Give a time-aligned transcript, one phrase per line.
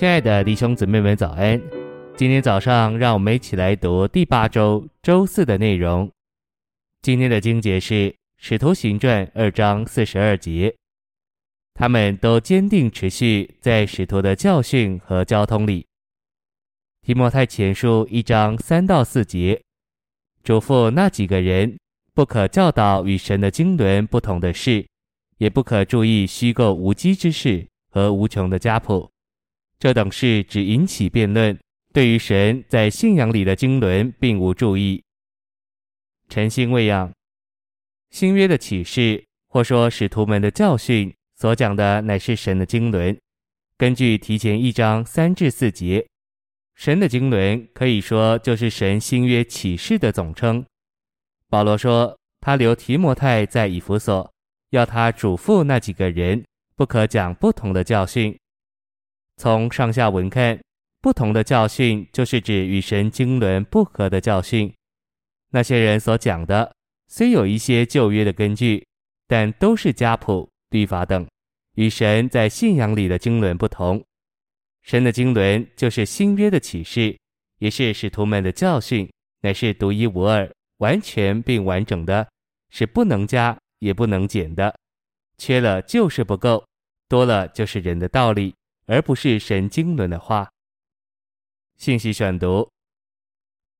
[0.00, 1.60] 亲爱的弟兄姊妹们，早安！
[2.16, 6.10] 今天早上，让我们一起来读第八周周四的内容。
[7.02, 7.94] 今天的经节是
[8.38, 10.74] 《使徒行传》二章四十二节。
[11.74, 15.84] 他们都坚定持续在使徒的教训和交通里。
[17.02, 19.60] 提摩太前书一章三到四节，
[20.42, 21.76] 嘱咐那几个人，
[22.14, 24.86] 不可教导与神的经纶不同的事，
[25.36, 29.10] 也不可注意虚构无稽之事和无穷的家谱。
[29.80, 31.58] 这等事只引起辩论，
[31.94, 35.02] 对于神在信仰里的经纶并无注意。
[36.28, 37.10] 晨星喂养，
[38.10, 43.18] 新约的启示或说使徒们的教训所讲的乃是神的经纶。
[43.78, 46.06] 根据提前一章三至四节，
[46.74, 50.62] 神的经纶可以说就是神新约启示的总称。
[51.48, 54.30] 保罗说他留提摩太在以弗所，
[54.72, 56.44] 要他嘱咐那几个人，
[56.76, 58.38] 不可讲不同的教训。
[59.40, 60.60] 从上下文看，
[61.00, 64.70] 不同的教训就是指与神经纶不合的教训。
[65.48, 66.70] 那些人所讲的
[67.08, 68.86] 虽有一些旧约的根据，
[69.26, 71.26] 但都是家谱、律法等，
[71.76, 74.04] 与神在信仰里的经纶不同。
[74.82, 77.16] 神的经纶就是新约的启示，
[77.60, 80.46] 也是使徒们的教训，乃是独一无二、
[80.80, 82.28] 完全并完整的，
[82.68, 84.78] 是不能加也不能减的。
[85.38, 86.62] 缺了就是不够，
[87.08, 88.54] 多了就是人的道理。
[88.90, 90.50] 而不是神经纶的话。
[91.76, 92.68] 信息选读：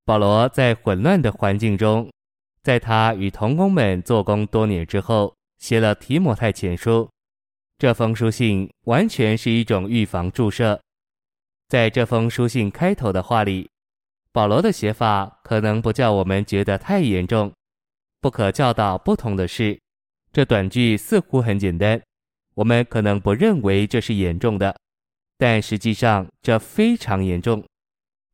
[0.05, 2.09] 保罗在混乱的环境中，
[2.63, 7.11] 在他与同工们做工多年之后，写了提摩太前书。
[7.77, 10.81] 这封书信完全是一种预防注射。
[11.67, 13.69] 在这封书信开头的话里，
[14.31, 17.53] 保罗的写法可能不叫我们觉得太严重。
[18.21, 19.77] 不可教导不同的是，
[20.33, 22.01] 这短句似乎很简单，
[22.55, 24.79] 我们可能不认为这是严重的。
[25.41, 27.65] 但实际上，这非常严重。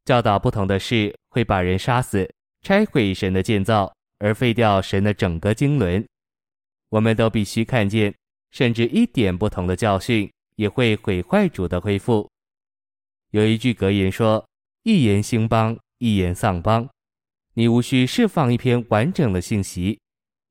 [0.04, 2.28] 教导不同的事，会把人杀死，
[2.62, 6.04] 拆毁神的建造，而废掉神的整个经纶。
[6.88, 8.12] 我们都必须看见，
[8.50, 12.28] 甚至一点不同的教训，也会毁坏主的恢复。
[13.30, 14.44] 有一句格言说
[14.82, 16.88] ：“一言兴邦，一言丧邦。”
[17.54, 19.96] 你无需释放一篇完整的信息，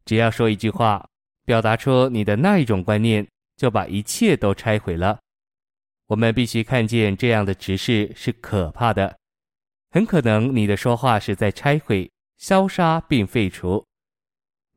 [0.05, 1.05] 只要说一句话，
[1.43, 5.19] 表达出你的那一种观念，就把一切都拆毁了。
[6.07, 9.17] 我们必须看见这样的执事是可怕的，
[9.89, 13.83] 很可能你的说话是在拆毁、消杀并废除。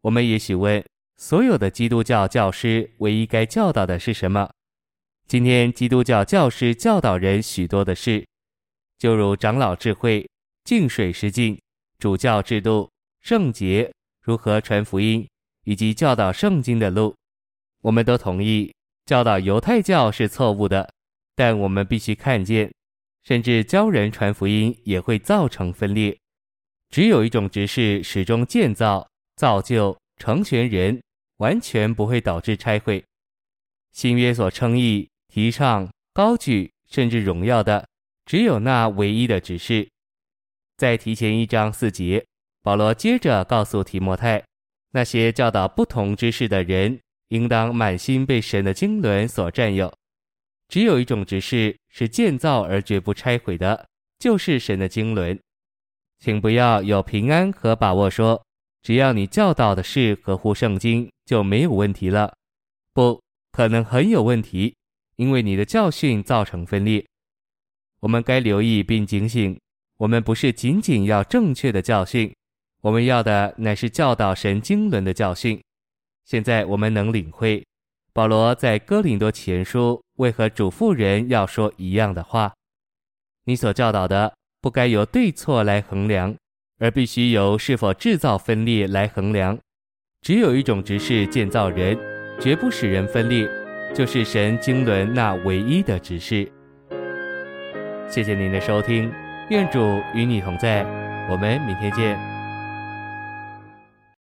[0.00, 0.82] 我们也许问：
[1.16, 4.48] 所有的基督教教师唯一该教导的是什么？
[5.26, 8.26] 今天基督教教师教导人许多的事，
[8.98, 10.26] 就如长老智慧、
[10.64, 11.60] 净水施浸、
[11.98, 12.90] 主教制度、
[13.20, 15.28] 圣洁、如何传福音，
[15.64, 17.14] 以及教导圣经的路。
[17.82, 18.72] 我们都同意，
[19.04, 20.88] 教导犹太教是错误的。
[21.38, 22.68] 但我们必须看见，
[23.22, 26.18] 甚至教人传福音也会造成分裂。
[26.90, 31.00] 只有一种执事始终建造、造就、成全人，
[31.36, 33.04] 完全不会导致拆毁。
[33.92, 37.86] 新约所称义、提倡、高举，甚至荣耀的，
[38.26, 39.88] 只有那唯一的执事。
[40.76, 42.26] 在提前一章四节，
[42.64, 44.42] 保罗接着告诉提摩太，
[44.90, 46.98] 那些教导不同之事的人，
[47.28, 49.94] 应当满心被神的经纶所占有。
[50.68, 55.38] 只有一种执事是建造而绝不拆毁的，就是神的经纶。
[56.18, 58.44] 请不要有平安和把握说，
[58.82, 62.34] 只要你教导的是合乎圣经，就没有问题了。
[62.92, 64.74] 不可能很有问题，
[65.16, 67.04] 因为你的教训造成分裂。
[68.00, 69.58] 我们该留意并警醒，
[69.96, 72.34] 我们不是仅仅要正确的教训，
[72.82, 75.60] 我们要的乃是教导神经纶的教训。
[76.24, 77.64] 现在我们能领会。
[78.18, 82.52] 保罗在哥林多前书为何嘱咐人要说一样的话？
[83.44, 86.34] 你所教导的不该由对错来衡量，
[86.80, 89.56] 而必须由是否制造分裂来衡量。
[90.20, 91.96] 只有一种执事建造人，
[92.40, 93.48] 绝不使人分裂，
[93.94, 96.50] 就是神经纶那唯一的执事。
[98.08, 99.12] 谢谢您的收听，
[99.48, 99.78] 愿主
[100.12, 100.82] 与你同在，
[101.30, 102.37] 我们明天见。